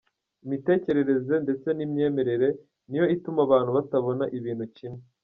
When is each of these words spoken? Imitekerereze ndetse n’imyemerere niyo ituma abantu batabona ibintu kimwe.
Imitekerereze 0.45 1.33
ndetse 1.45 1.67
n’imyemerere 1.77 2.47
niyo 2.89 3.05
ituma 3.15 3.39
abantu 3.47 3.69
batabona 3.77 4.25
ibintu 4.37 4.65
kimwe. 4.75 5.01